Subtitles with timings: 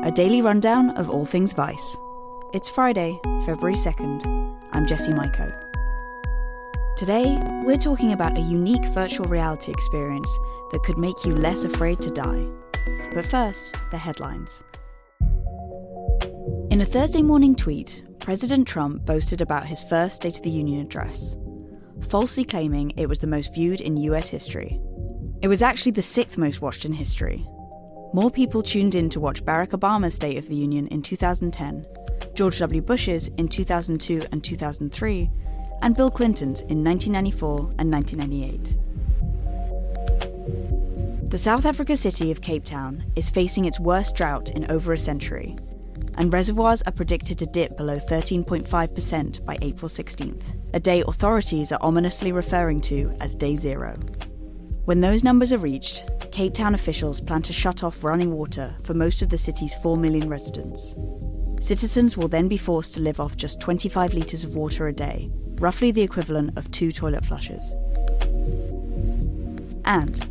[0.00, 1.96] a daily rundown of all things Vice.
[2.52, 4.26] It's Friday, February 2nd.
[4.72, 5.52] I'm Jessie Maiko.
[6.96, 10.30] Today, we're talking about a unique virtual reality experience
[10.70, 12.46] that could make you less afraid to die.
[13.12, 14.62] But first, the headlines.
[16.70, 20.80] In a Thursday morning tweet, President Trump boasted about his first State of the Union
[20.80, 21.36] address,
[22.08, 24.80] falsely claiming it was the most viewed in US history.
[25.42, 27.44] It was actually the sixth most watched in history,
[28.12, 31.86] more people tuned in to watch Barack Obama's State of the Union in 2010,
[32.34, 32.80] George W.
[32.80, 35.30] Bush's in 2002 and 2003,
[35.82, 38.78] and Bill Clinton's in 1994 and 1998.
[41.30, 44.98] The South Africa city of Cape Town is facing its worst drought in over a
[44.98, 45.58] century,
[46.14, 51.78] and reservoirs are predicted to dip below 13.5% by April 16th, a day authorities are
[51.82, 53.98] ominously referring to as Day Zero.
[54.88, 58.94] When those numbers are reached, Cape Town officials plan to shut off running water for
[58.94, 60.96] most of the city's 4 million residents.
[61.60, 65.30] Citizens will then be forced to live off just 25 litres of water a day,
[65.56, 67.70] roughly the equivalent of two toilet flushes.
[69.84, 70.26] And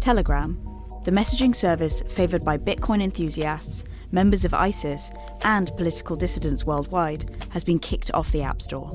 [0.00, 0.58] Telegram,
[1.04, 5.12] the messaging service favoured by Bitcoin enthusiasts, members of ISIS,
[5.44, 8.90] and political dissidents worldwide, has been kicked off the App Store.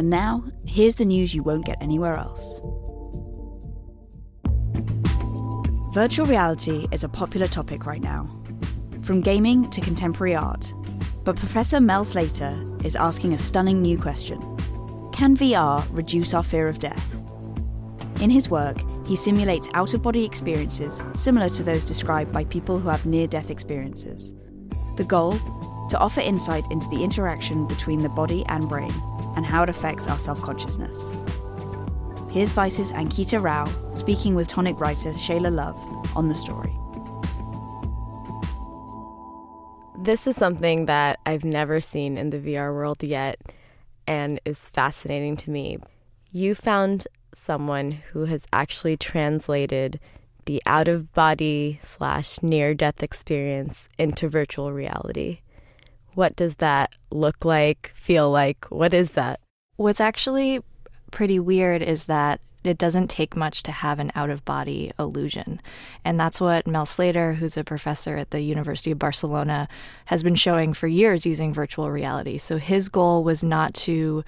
[0.00, 2.62] And now, here's the news you won't get anywhere else.
[5.92, 8.34] Virtual reality is a popular topic right now,
[9.02, 10.72] from gaming to contemporary art.
[11.22, 14.40] But Professor Mel Slater is asking a stunning new question
[15.12, 17.16] Can VR reduce our fear of death?
[18.22, 22.78] In his work, he simulates out of body experiences similar to those described by people
[22.78, 24.32] who have near death experiences.
[24.96, 25.32] The goal?
[25.90, 28.92] To offer insight into the interaction between the body and brain
[29.40, 31.14] and how it affects our self consciousness.
[32.28, 33.64] Here's Vice's Ankita Rao
[33.94, 35.78] speaking with tonic writer Shayla Love
[36.14, 36.76] on the story.
[39.98, 43.40] This is something that I've never seen in the VR world yet
[44.06, 45.78] and is fascinating to me.
[46.30, 49.98] You found someone who has actually translated
[50.44, 55.40] the out of body slash near death experience into virtual reality.
[56.14, 58.66] What does that look like, feel like?
[58.70, 59.40] What is that?
[59.76, 60.60] What's actually
[61.10, 65.60] pretty weird is that it doesn't take much to have an out of body illusion.
[66.04, 69.66] And that's what Mel Slater, who's a professor at the University of Barcelona,
[70.06, 72.36] has been showing for years using virtual reality.
[72.36, 74.24] So his goal was not to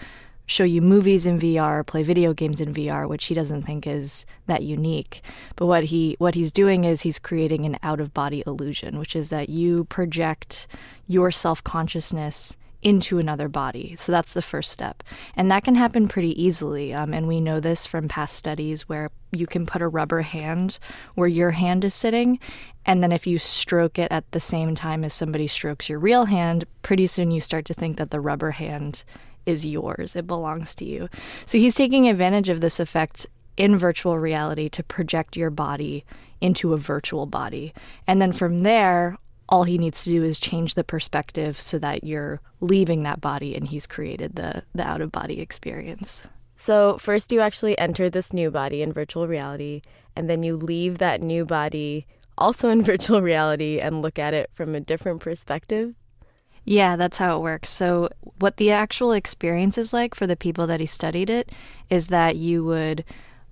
[0.46, 4.26] show you movies in VR, play video games in VR, which he doesn't think is
[4.46, 5.22] that unique.
[5.56, 9.14] But what he what he's doing is he's creating an out of body illusion, which
[9.14, 10.66] is that you project
[11.12, 13.94] your self-consciousness into another body.
[13.96, 15.04] So that's the first step.
[15.36, 16.92] And that can happen pretty easily.
[16.92, 20.78] Um, and we know this from past studies where you can put a rubber hand
[21.14, 22.40] where your hand is sitting.
[22.84, 26.24] And then if you stroke it at the same time as somebody strokes your real
[26.24, 29.04] hand, pretty soon you start to think that the rubber hand
[29.46, 31.08] is yours, it belongs to you.
[31.46, 36.04] So he's taking advantage of this effect in virtual reality to project your body
[36.40, 37.72] into a virtual body.
[38.06, 39.18] And then from there,
[39.52, 43.54] all he needs to do is change the perspective so that you're leaving that body
[43.54, 46.26] and he's created the the out of body experience.
[46.54, 49.82] So, first you actually enter this new body in virtual reality
[50.16, 52.06] and then you leave that new body
[52.38, 55.94] also in virtual reality and look at it from a different perspective.
[56.64, 57.68] Yeah, that's how it works.
[57.68, 58.08] So,
[58.38, 61.52] what the actual experience is like for the people that he studied it
[61.90, 63.04] is that you would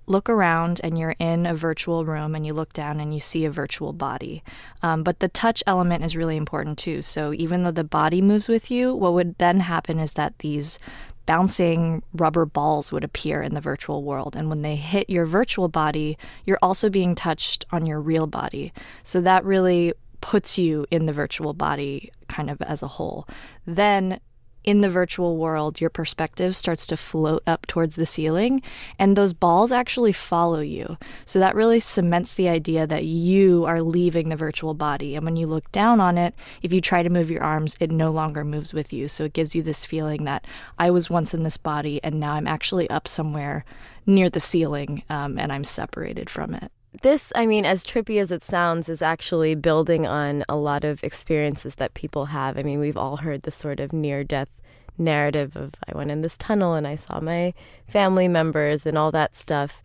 [0.07, 3.45] look around and you're in a virtual room and you look down and you see
[3.45, 4.43] a virtual body.
[4.81, 7.01] Um, but the touch element is really important too.
[7.01, 10.79] So even though the body moves with you, what would then happen is that these
[11.25, 14.35] bouncing rubber balls would appear in the virtual world.
[14.35, 18.73] And when they hit your virtual body, you're also being touched on your real body.
[19.03, 23.27] So that really puts you in the virtual body kind of as a whole.
[23.65, 24.19] Then
[24.63, 28.61] in the virtual world, your perspective starts to float up towards the ceiling,
[28.99, 30.97] and those balls actually follow you.
[31.25, 35.15] So that really cements the idea that you are leaving the virtual body.
[35.15, 37.91] And when you look down on it, if you try to move your arms, it
[37.91, 39.07] no longer moves with you.
[39.07, 40.45] So it gives you this feeling that
[40.77, 43.65] I was once in this body, and now I'm actually up somewhere
[44.05, 46.71] near the ceiling, um, and I'm separated from it.
[47.01, 51.03] This, I mean, as trippy as it sounds, is actually building on a lot of
[51.03, 52.57] experiences that people have.
[52.57, 54.49] I mean, we've all heard the sort of near death
[54.97, 57.53] narrative of I went in this tunnel and I saw my
[57.87, 59.81] family members and all that stuff.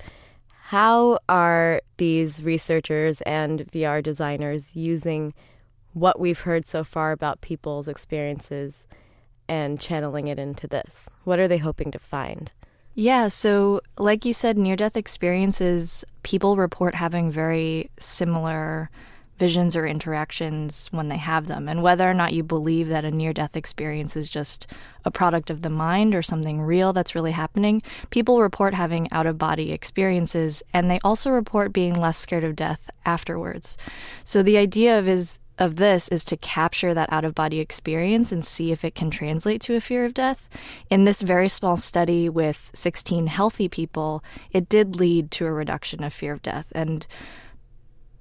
[0.68, 5.32] How are these researchers and VR designers using
[5.92, 8.84] what we've heard so far about people's experiences
[9.48, 11.08] and channeling it into this?
[11.22, 12.52] What are they hoping to find?
[12.98, 18.88] Yeah, so like you said, near death experiences, people report having very similar
[19.38, 21.68] visions or interactions when they have them.
[21.68, 24.66] And whether or not you believe that a near death experience is just
[25.04, 29.26] a product of the mind or something real that's really happening, people report having out
[29.26, 33.76] of body experiences and they also report being less scared of death afterwards.
[34.24, 38.32] So the idea of is of this is to capture that out of body experience
[38.32, 40.48] and see if it can translate to a fear of death.
[40.90, 44.22] In this very small study with 16 healthy people,
[44.52, 46.72] it did lead to a reduction of fear of death.
[46.74, 47.06] And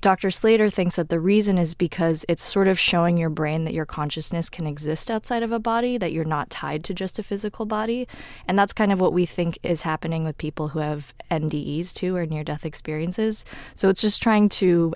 [0.05, 0.29] Dr.
[0.29, 3.87] Slater thinks that the reason is because it's sort of showing your brain that your
[3.87, 7.65] consciousness can exist outside of a body, that you're not tied to just a physical
[7.65, 8.07] body.
[8.47, 12.15] And that's kind of what we think is happening with people who have NDEs too,
[12.15, 13.45] or near death experiences.
[13.73, 14.93] So it's just trying to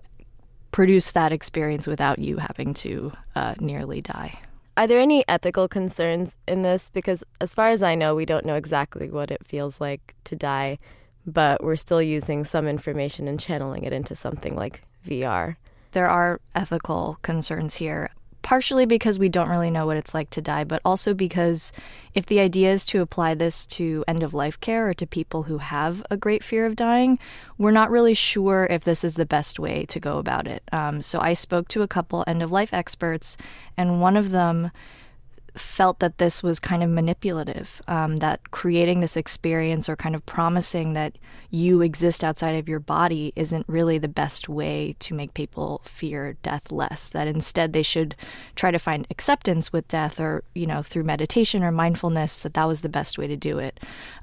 [0.72, 4.40] produce that experience without you having to uh, nearly die.
[4.78, 6.90] Are there any ethical concerns in this?
[6.90, 10.36] Because as far as I know, we don't know exactly what it feels like to
[10.36, 10.80] die,
[11.26, 15.58] but we're still using some information and channeling it into something like VR.
[15.92, 18.10] There are ethical concerns here
[18.42, 21.72] partially because we don't really know what it's like to die, but also because
[22.14, 25.44] if the idea is to apply this to end of life care or to people
[25.44, 27.20] who have a great fear of dying,
[27.58, 30.64] we're not really sure if this is the best way to go about it.
[30.72, 33.38] Um, so I spoke to a couple end of life experts,
[33.78, 34.72] and one of them
[35.56, 40.26] felt that this was kind of manipulative, um, that creating this experience or kind of
[40.26, 41.18] promising that
[41.52, 46.38] you exist outside of your body isn't really the best way to make people fear
[46.44, 47.10] death less.
[47.10, 48.16] That instead they should
[48.56, 52.68] try to find acceptance with death or, you know, through meditation or mindfulness, that that
[52.68, 53.80] was the best way to do it.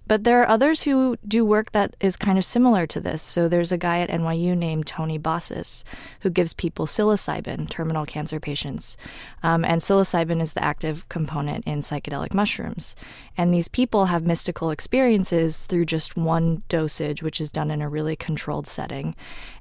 [0.08, 3.22] But there are others who do work that is kind of similar to this.
[3.22, 5.82] So there's a guy at NYU named Tony Bossis
[6.20, 8.96] who gives people psilocybin, terminal cancer patients.
[9.42, 12.94] Um, and psilocybin is the active component in psychedelic mushrooms.
[13.38, 17.88] And these people have mystical experiences through just one dosage, which is done in a
[17.88, 19.16] really controlled setting.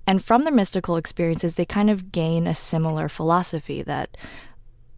[0.06, 4.18] And from their mystical experiences, they kind of gain a similar philosophy that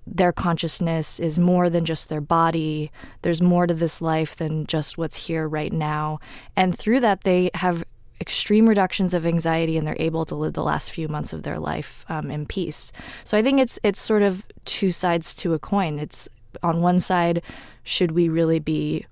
[0.07, 2.91] their consciousness is more than just their body.
[3.21, 6.19] There's more to this life than just what's here right now.
[6.55, 7.83] And through that, they have
[8.19, 11.59] extreme reductions of anxiety and they're able to live the last few months of their
[11.59, 12.91] life um, in peace.
[13.23, 15.99] So I think it's it's sort of two sides to a coin.
[15.99, 16.27] It's
[16.63, 17.41] on one side,
[17.83, 19.05] should we really be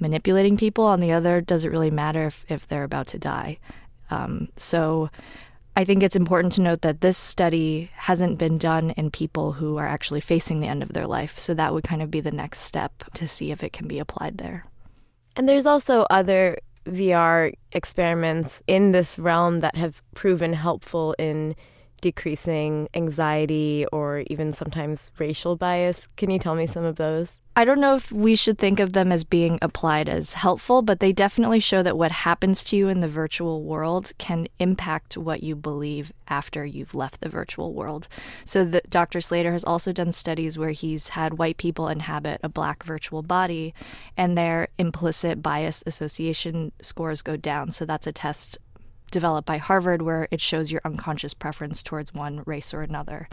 [0.00, 0.84] manipulating people?
[0.84, 3.58] On the other, does it really matter if, if they're about to die?
[4.10, 5.10] Um, so
[5.76, 9.76] I think it's important to note that this study hasn't been done in people who
[9.76, 11.38] are actually facing the end of their life.
[11.38, 13.98] So that would kind of be the next step to see if it can be
[13.98, 14.66] applied there.
[15.36, 21.54] And there's also other VR experiments in this realm that have proven helpful in
[22.00, 26.08] decreasing anxiety or even sometimes racial bias.
[26.16, 27.38] Can you tell me some of those?
[27.58, 31.00] I don't know if we should think of them as being applied as helpful, but
[31.00, 35.42] they definitely show that what happens to you in the virtual world can impact what
[35.42, 38.06] you believe after you've left the virtual world.
[38.44, 39.20] So, the, Dr.
[39.20, 43.74] Slater has also done studies where he's had white people inhabit a black virtual body,
[44.16, 47.72] and their implicit bias association scores go down.
[47.72, 48.58] So, that's a test
[49.10, 53.28] developed by Harvard where it shows your unconscious preference towards one race or another.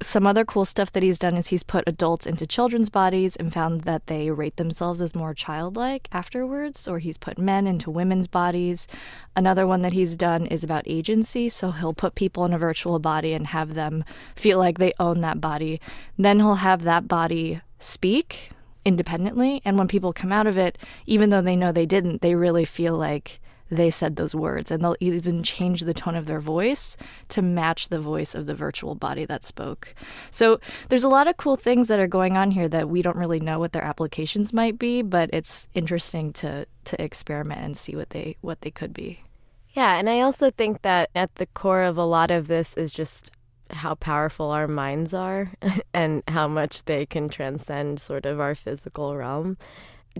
[0.00, 3.52] Some other cool stuff that he's done is he's put adults into children's bodies and
[3.52, 8.28] found that they rate themselves as more childlike afterwards, or he's put men into women's
[8.28, 8.86] bodies.
[9.34, 13.00] Another one that he's done is about agency, so he'll put people in a virtual
[13.00, 14.04] body and have them
[14.36, 15.80] feel like they own that body.
[16.16, 18.50] Then he'll have that body speak
[18.84, 22.36] independently, and when people come out of it, even though they know they didn't, they
[22.36, 24.70] really feel like they said those words.
[24.70, 26.96] And they'll even change the tone of their voice
[27.28, 29.94] to match the voice of the virtual body that spoke.
[30.30, 33.16] So there's a lot of cool things that are going on here that we don't
[33.16, 37.94] really know what their applications might be, but it's interesting to, to experiment and see
[37.94, 39.22] what they what they could be.
[39.70, 42.90] Yeah, and I also think that at the core of a lot of this is
[42.90, 43.30] just
[43.70, 45.52] how powerful our minds are
[45.94, 49.56] and how much they can transcend sort of our physical realm.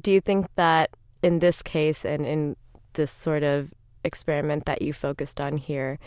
[0.01, 0.91] Do you think that
[1.23, 2.57] in this case and in
[2.99, 3.73] this sort of
[4.05, 5.99] experiment that you focused on here,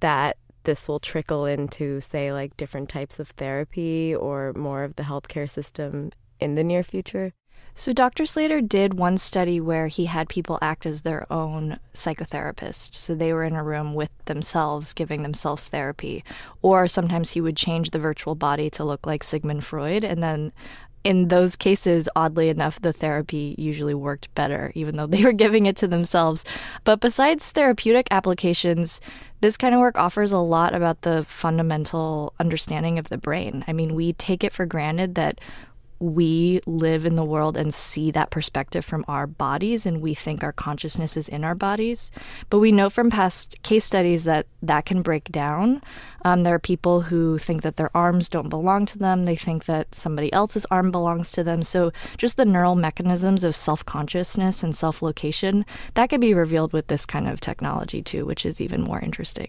[0.00, 5.02] that this will trickle into, say, like different types of therapy or more of the
[5.02, 7.32] healthcare system in the near future?
[7.76, 8.24] So, Dr.
[8.24, 12.94] Slater did one study where he had people act as their own psychotherapist.
[12.94, 16.22] So, they were in a room with themselves, giving themselves therapy.
[16.62, 20.04] Or sometimes he would change the virtual body to look like Sigmund Freud.
[20.04, 20.52] And then
[21.04, 25.66] in those cases, oddly enough, the therapy usually worked better, even though they were giving
[25.66, 26.44] it to themselves.
[26.82, 29.00] But besides therapeutic applications,
[29.40, 33.64] this kind of work offers a lot about the fundamental understanding of the brain.
[33.68, 35.40] I mean, we take it for granted that
[36.04, 40.42] we live in the world and see that perspective from our bodies and we think
[40.42, 42.10] our consciousness is in our bodies.
[42.50, 45.82] But we know from past case studies that that can break down.
[46.24, 49.66] Um, there are people who think that their arms don't belong to them, they think
[49.66, 51.62] that somebody else's arm belongs to them.
[51.62, 56.72] So, just the neural mechanisms of self consciousness and self location that could be revealed
[56.72, 59.48] with this kind of technology too, which is even more interesting.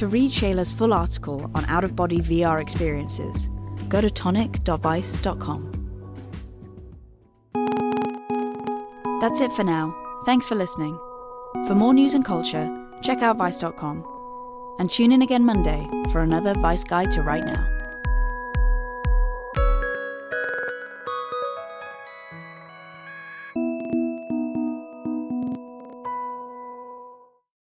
[0.00, 3.50] To read Shayla's full article on out of body VR experiences,
[3.90, 5.76] go to tonic.vice.com.
[9.20, 9.94] That's it for now.
[10.24, 10.98] Thanks for listening.
[11.66, 12.70] For more news and culture,
[13.02, 14.06] check out vice.com.
[14.78, 17.69] And tune in again Monday for another Vice Guide to Right Now.